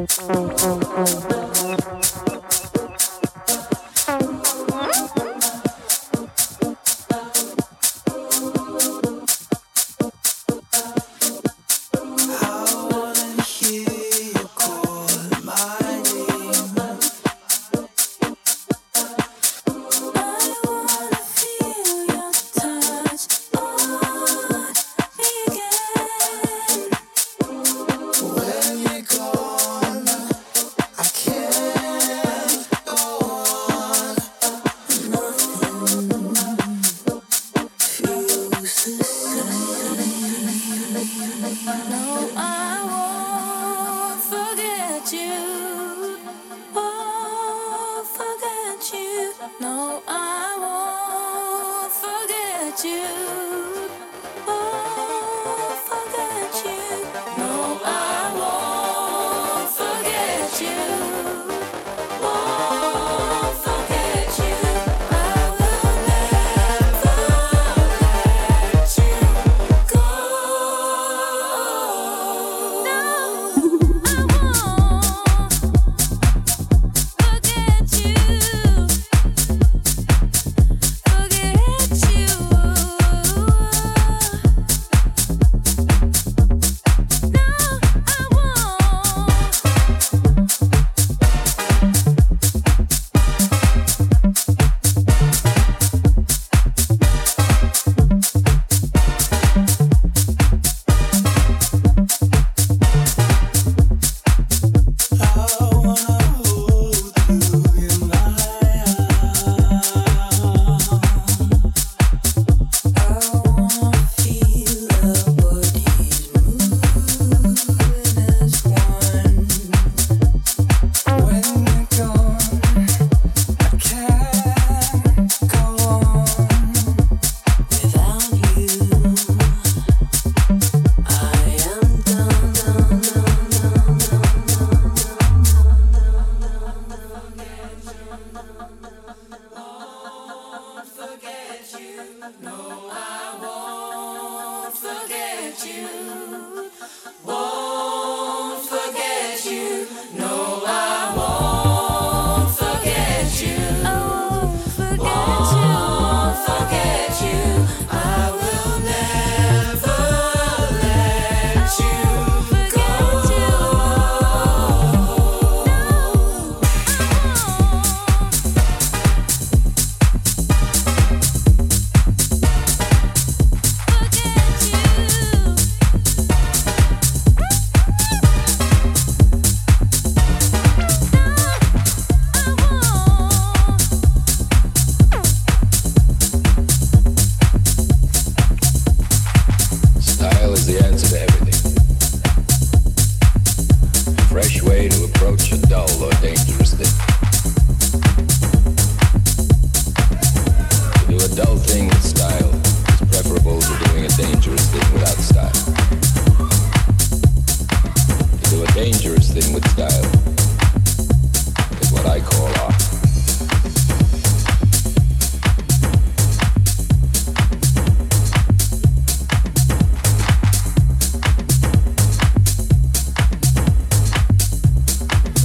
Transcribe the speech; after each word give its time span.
oh, 0.00 0.06
oh, 0.30 0.80
oh, 0.96 1.26
oh. 1.30 1.39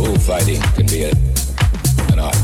bull 0.06 0.20
fighting 0.20 0.62
can 0.76 0.86
be 0.86 1.04
a, 1.04 1.12
an 2.12 2.20
art. 2.20 2.38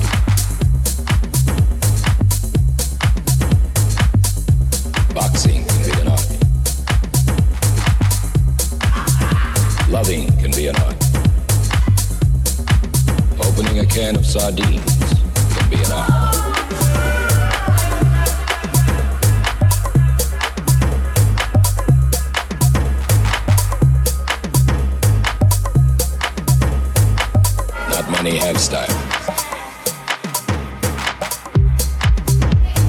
Boxing 5.13 5.65
can 5.67 5.81
be 5.85 5.91
an 6.01 6.07
art. 6.07 6.29
Loving 9.89 10.27
can 10.39 10.51
be 10.51 10.67
an 10.67 10.75
art. 10.77 10.95
Opening 13.45 13.79
a 13.79 13.85
can 13.85 14.15
of 14.15 14.25
sardines 14.25 14.97
can 15.53 15.69
be 15.69 15.75
an 15.75 15.91
art. 15.91 16.30
many 28.23 28.37
have 28.37 28.59
style. 28.59 28.87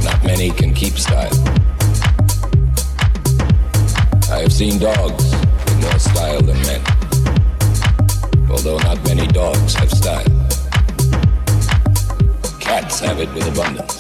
Not 0.05 0.23
many 0.25 0.51
can 0.51 0.75
keep 0.75 0.99
style. 0.99 1.33
I 4.31 4.41
have 4.43 4.53
seen 4.53 4.79
dogs 4.79 5.25
with 5.31 5.81
more 5.81 5.99
style 5.99 6.43
than 6.43 6.61
men, 6.69 6.83
although 8.51 8.77
not 8.81 9.03
many 9.05 9.27
dogs 9.27 9.75
have 9.77 9.91
style. 9.91 10.29
Cats 12.61 13.01
have 13.01 13.19
it 13.19 13.33
with 13.33 13.47
abundance. 13.49 13.92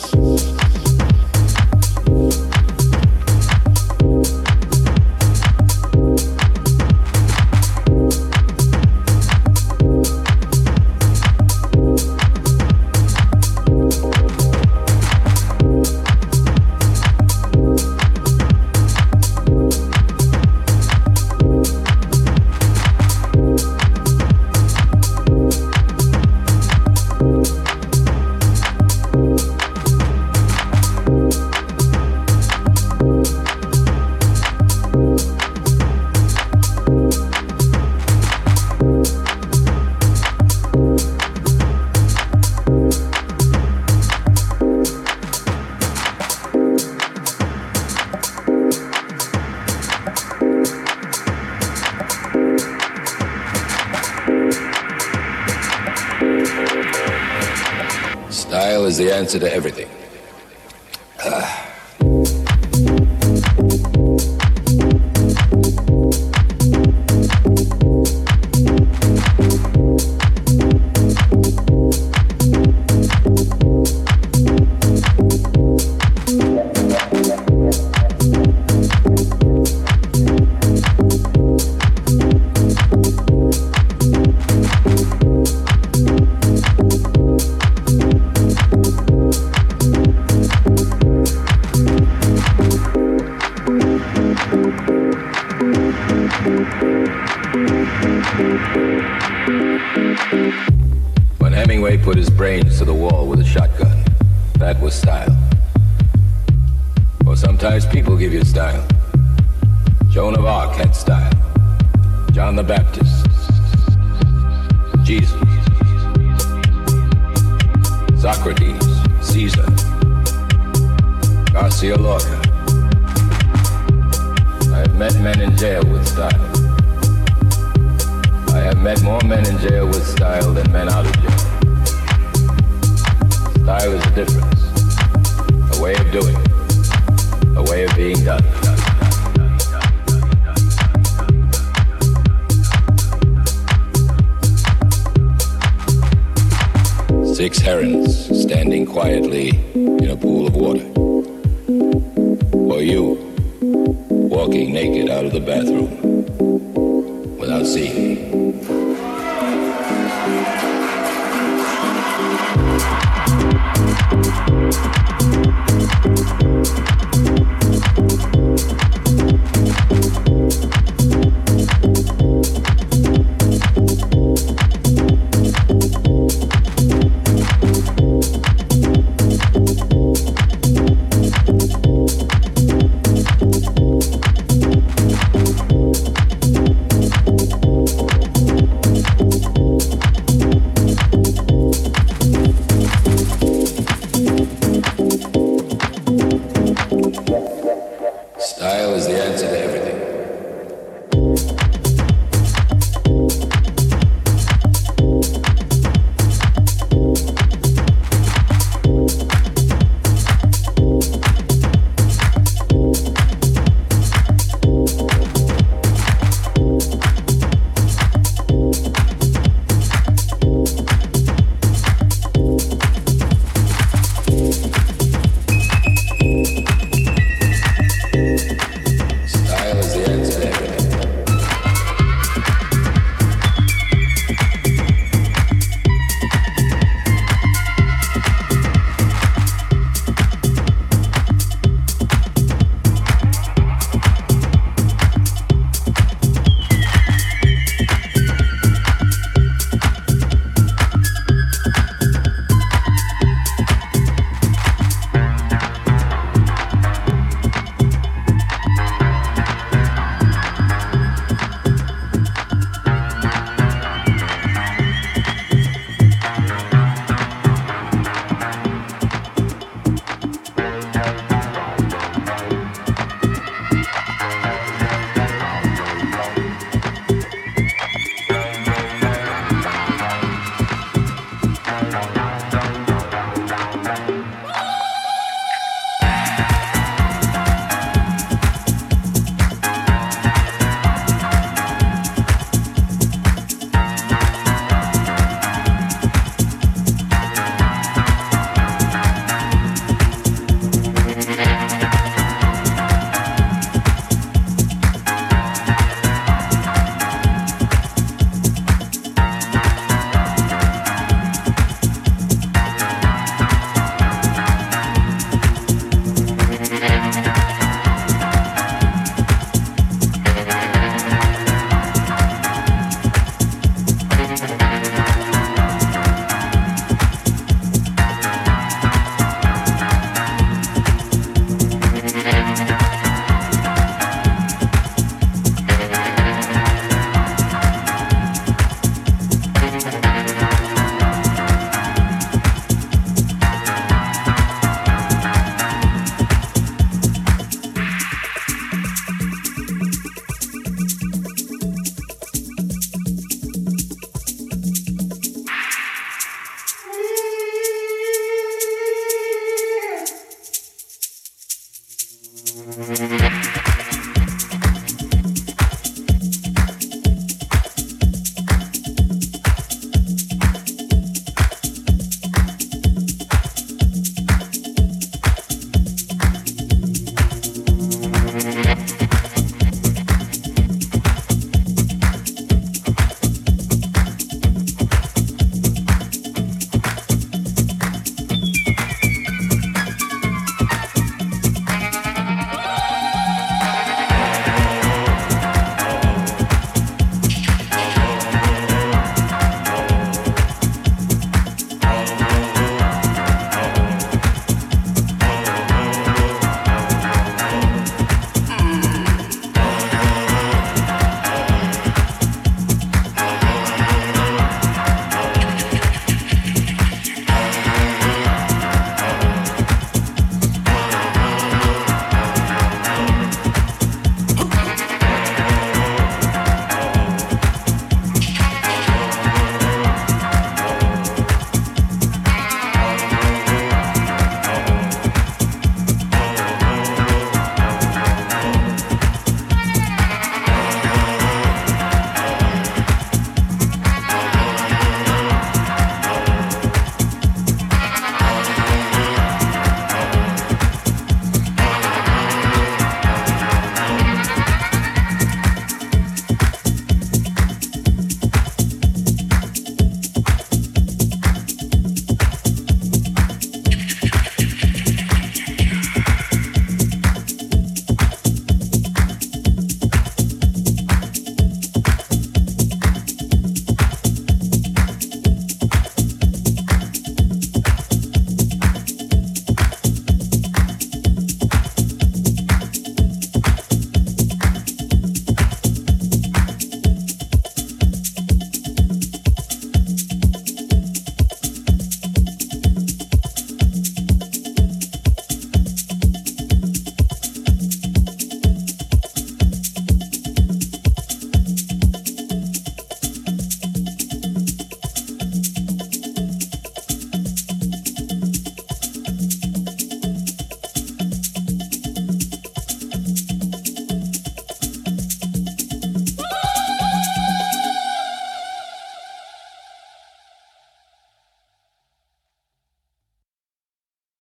answer 59.23 59.39
to 59.39 59.55
everything. 59.55 59.72